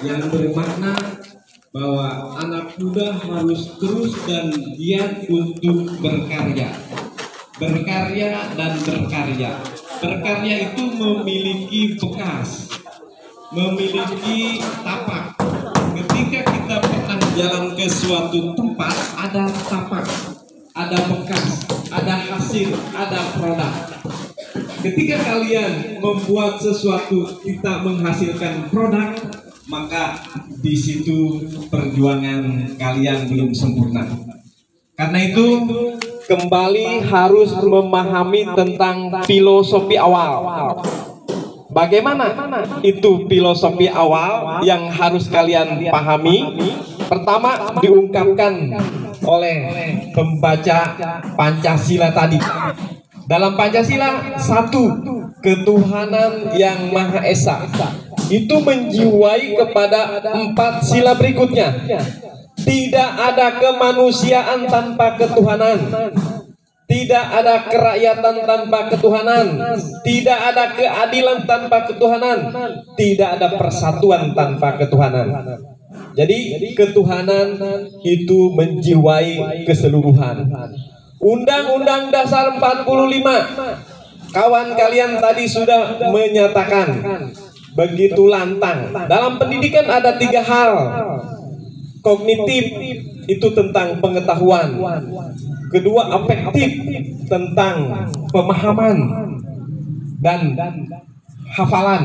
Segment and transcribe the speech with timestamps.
[0.00, 0.96] yang bermakna
[1.70, 6.72] bahwa anak muda harus terus dan giat untuk berkarya.
[7.60, 9.60] Berkarya dan berkarya.
[10.00, 12.72] Berkarya itu memiliki bekas,
[13.52, 15.36] memiliki tapak.
[15.92, 20.08] Ketika kita pernah jalan ke suatu tempat, ada tapak,
[20.72, 23.74] ada bekas, ada hasil, ada produk.
[24.80, 29.12] Ketika kalian membuat sesuatu, kita menghasilkan produk,
[29.70, 30.18] maka
[30.58, 34.02] di situ perjuangan kalian belum sempurna.
[34.98, 35.46] Karena itu
[36.26, 40.42] kembali harus memahami tentang filosofi awal.
[41.70, 42.34] Bagaimana
[42.82, 46.58] itu filosofi awal yang harus kalian pahami?
[47.06, 48.74] Pertama diungkapkan
[49.22, 49.56] oleh
[50.10, 50.98] pembaca
[51.38, 52.42] Pancasila tadi.
[53.30, 54.90] Dalam Pancasila satu
[55.38, 57.62] ketuhanan yang Maha Esa
[58.30, 61.74] itu menjiwai kepada empat sila berikutnya.
[62.60, 65.78] Tidak ada kemanusiaan tanpa ketuhanan.
[66.90, 69.46] Tidak ada kerakyatan tanpa ketuhanan.
[70.02, 72.38] Tidak ada keadilan tanpa ketuhanan.
[72.94, 75.30] Tidak ada persatuan tanpa ketuhanan.
[76.14, 77.58] Jadi ketuhanan
[78.02, 80.50] itu menjiwai keseluruhan.
[81.20, 83.90] Undang-Undang Dasar 45
[84.30, 87.02] Kawan kalian tadi sudah menyatakan
[87.74, 88.90] begitu lantang.
[89.06, 90.72] Dalam pendidikan ada tiga hal.
[92.00, 92.64] Kognitif
[93.28, 94.72] itu tentang pengetahuan.
[95.70, 96.70] Kedua afektif
[97.28, 98.98] tentang pemahaman
[100.18, 100.56] dan
[101.52, 102.02] hafalan.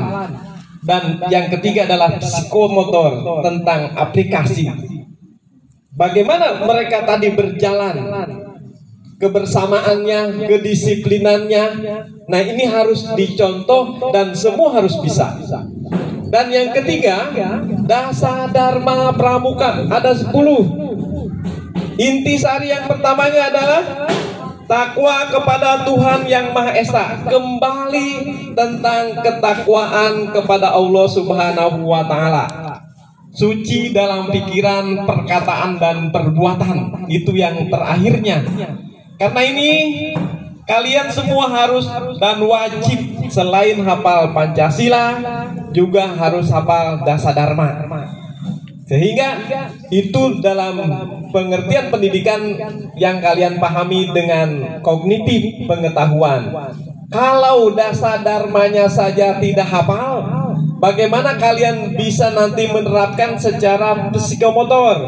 [0.86, 4.70] Dan yang ketiga adalah psikomotor tentang aplikasi.
[5.96, 7.96] Bagaimana mereka tadi berjalan
[9.16, 11.64] kebersamaannya, kedisiplinannya.
[12.26, 15.38] Nah, ini harus dicontoh dan semua harus bisa.
[16.26, 17.30] Dan yang ketiga,
[17.86, 20.34] dasar dharma pramuka ada 10.
[21.96, 23.82] Intisari yang pertamanya adalah
[24.66, 27.22] takwa kepada Tuhan yang Maha Esa.
[27.30, 28.10] Kembali
[28.58, 32.44] tentang ketakwaan kepada Allah Subhanahu wa taala
[33.36, 37.04] suci dalam pikiran, perkataan, dan perbuatan.
[37.06, 38.40] Itu yang terakhirnya.
[39.20, 39.70] Karena ini
[40.66, 41.86] kalian semua harus
[42.18, 45.22] dan wajib selain hafal Pancasila
[45.70, 47.86] juga harus hafal Dasa Dharma.
[48.86, 49.42] Sehingga
[49.90, 50.78] itu dalam
[51.34, 52.38] pengertian pendidikan
[52.94, 56.54] yang kalian pahami dengan kognitif pengetahuan.
[57.06, 60.26] Kalau dasa dharmanya saja tidak hafal,
[60.82, 64.98] bagaimana kalian bisa nanti menerapkan secara psikomotor?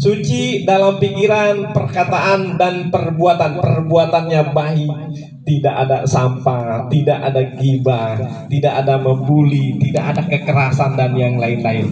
[0.00, 3.60] Suci dalam pikiran, perkataan, dan perbuatan.
[3.60, 4.92] Perbuatannya baik.
[5.40, 11.90] Tidak ada sampah, tidak ada gibah, tidak ada membuli, tidak ada kekerasan, dan yang lain-lain.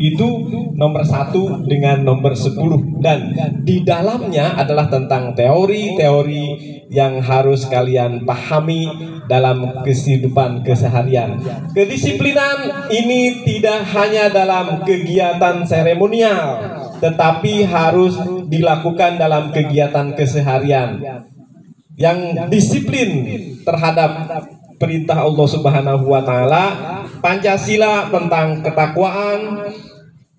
[0.00, 2.82] Itu nomor satu dengan nomor sepuluh.
[2.98, 3.30] Dan
[3.62, 6.46] di dalamnya adalah tentang teori-teori
[6.90, 8.86] yang harus kalian pahami
[9.26, 11.36] dalam kehidupan keseharian.
[11.74, 16.62] Kedisiplinan ini tidak hanya dalam kegiatan seremonial,
[17.02, 21.00] tetapi harus dilakukan dalam kegiatan keseharian
[21.96, 23.24] yang disiplin
[23.64, 24.44] terhadap
[24.76, 26.64] perintah Allah Subhanahu wa taala,
[27.24, 29.72] Pancasila tentang ketakwaan,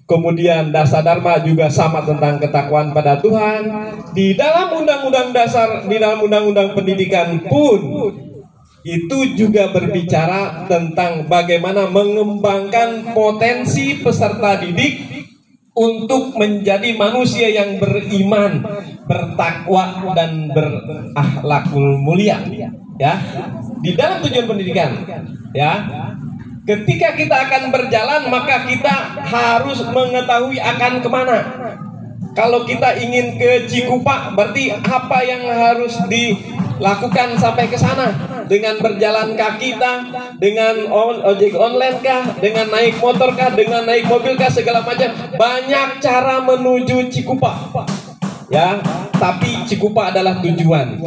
[0.06, 3.62] kemudian dasar dharma juga sama tentang ketakwaan pada Tuhan.
[4.14, 7.82] Di dalam undang-undang dasar, di dalam undang-undang pendidikan pun
[8.88, 15.17] itu juga berbicara tentang bagaimana mengembangkan potensi peserta didik
[15.78, 18.66] untuk menjadi manusia yang beriman,
[19.06, 22.42] bertakwa dan berakhlakul mulia.
[22.98, 23.22] Ya,
[23.86, 25.06] di dalam tujuan pendidikan,
[25.54, 25.86] ya.
[26.68, 28.92] Ketika kita akan berjalan, maka kita
[29.24, 31.40] harus mengetahui akan ke mana.
[32.36, 38.37] Kalau kita ingin ke Cikupa, berarti apa yang harus dilakukan sampai ke sana?
[38.48, 40.00] Dengan berjalan kaki kah?
[40.40, 40.88] Dengan
[41.28, 42.24] ojek online kah?
[42.40, 43.52] Dengan naik motor kah?
[43.52, 44.48] Dengan naik mobil kah?
[44.48, 45.12] Segala macam.
[45.36, 47.76] Banyak cara menuju Cikupa.
[48.48, 48.80] Ya,
[49.20, 51.04] tapi Cikupa adalah tujuan.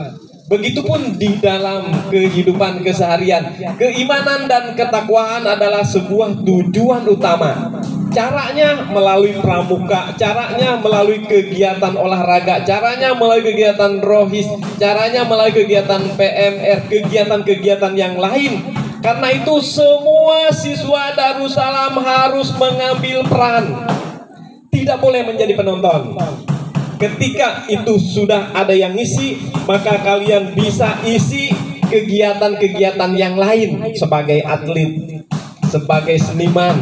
[0.50, 7.79] Begitupun di dalam kehidupan keseharian, keimanan dan ketakwaan adalah sebuah tujuan utama.
[8.10, 14.50] Caranya melalui pramuka, caranya melalui kegiatan olahraga, caranya melalui kegiatan rohis,
[14.82, 18.74] caranya melalui kegiatan PMR, kegiatan-kegiatan yang lain.
[19.00, 23.64] Karena itu semua siswa Darussalam harus mengambil peran.
[24.74, 26.18] Tidak boleh menjadi penonton.
[27.00, 31.48] Ketika itu sudah ada yang isi, maka kalian bisa isi
[31.88, 35.24] kegiatan-kegiatan yang lain sebagai atlet,
[35.64, 36.76] sebagai seniman,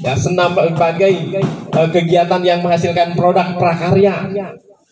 [0.00, 1.12] ya senam sebagai
[1.68, 4.28] eh, kegiatan yang menghasilkan produk prakarya.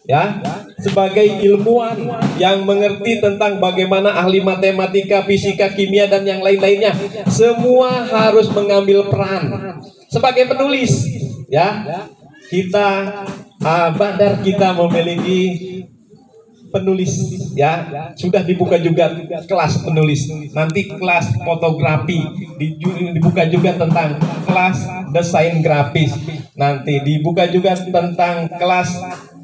[0.08, 0.40] Ya
[0.80, 2.00] sebagai ilmuwan
[2.40, 6.96] yang mengerti tentang bagaimana ahli matematika, fisika, kimia dan yang lain-lainnya.
[7.28, 9.76] Semua harus mengambil peran
[10.08, 11.04] sebagai penulis.
[11.52, 11.84] Ya
[12.48, 13.20] kita
[13.60, 15.77] ah, Badar kita memiliki
[16.68, 17.12] penulis
[17.56, 17.88] ya.
[18.14, 19.12] Sudah dibuka juga
[19.44, 20.28] kelas penulis.
[20.52, 22.18] Nanti kelas fotografi
[22.60, 22.76] di-
[23.14, 24.78] dibuka juga tentang kelas
[25.12, 26.12] desain grafis.
[26.54, 28.90] Nanti dibuka juga tentang kelas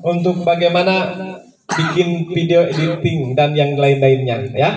[0.05, 1.17] untuk bagaimana
[1.65, 4.71] bikin video editing dan yang lain-lainnya ya.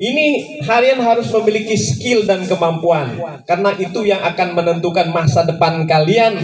[0.00, 0.26] Ini
[0.64, 3.12] harian harus memiliki skill dan kemampuan.
[3.44, 6.40] Karena itu yang akan menentukan masa depan kalian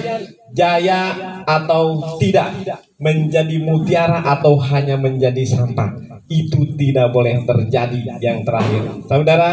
[0.54, 1.14] jaya
[1.46, 2.52] atau tidak
[2.96, 6.18] menjadi mutiara atau hanya menjadi sampah.
[6.26, 9.06] Itu tidak boleh terjadi yang terakhir.
[9.06, 9.50] Saudara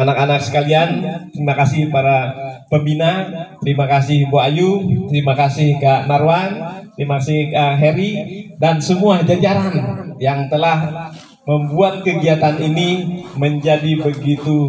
[0.00, 2.32] anak-anak sekalian terima kasih para
[2.72, 3.28] pembina
[3.60, 4.80] terima kasih Bu Ayu
[5.12, 6.56] terima kasih Kak Marwan
[6.96, 8.12] terima kasih Kak Heri
[8.56, 9.76] dan semua jajaran
[10.16, 11.12] yang telah
[11.46, 14.66] membuat kegiatan ini menjadi begitu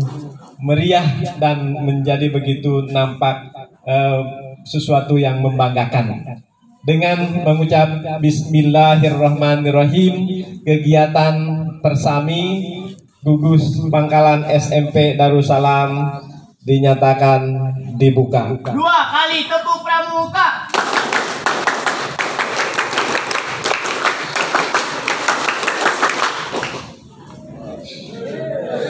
[0.61, 1.05] meriah
[1.37, 3.49] dan menjadi begitu nampak
[3.85, 4.21] eh,
[4.67, 6.35] sesuatu yang membanggakan
[6.83, 11.35] dengan mengucap Bismillahirrahmanirrahim kegiatan
[11.79, 12.43] Persami
[13.23, 16.19] gugus Pangkalan SMP Darussalam
[16.67, 17.47] dinyatakan
[17.95, 18.59] dibuka.
[18.75, 20.67] Dua kali tepuk pramuka.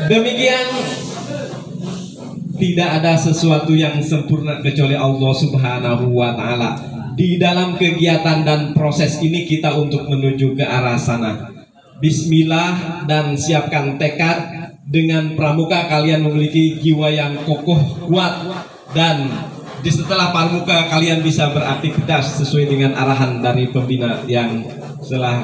[0.07, 0.63] Demikian
[2.57, 6.69] tidak ada sesuatu yang sempurna kecuali Allah Subhanahu wa taala.
[7.17, 11.49] Di dalam kegiatan dan proses ini kita untuk menuju ke arah sana.
[11.97, 18.37] Bismillah dan siapkan tekad dengan pramuka kalian memiliki jiwa yang kokoh kuat
[18.93, 19.25] dan
[19.81, 24.61] di setelah pramuka kalian bisa beraktivitas sesuai dengan arahan dari pembina yang
[25.05, 25.41] telah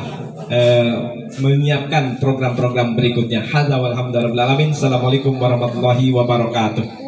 [0.49, 0.93] eh,
[1.41, 3.45] menyiapkan program-program berikutnya.
[3.45, 4.57] Hadza walhamdulillah.
[4.69, 7.02] Assalamualaikum warahmatullahi wabarakatuh.